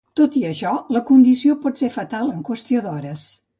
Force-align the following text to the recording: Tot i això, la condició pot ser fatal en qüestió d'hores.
Tot 0.19 0.37
i 0.37 0.39
això, 0.51 0.71
la 0.95 1.01
condició 1.09 1.57
pot 1.67 1.79
ser 1.83 1.91
fatal 1.99 2.35
en 2.39 2.43
qüestió 2.51 2.85
d'hores. 2.89 3.31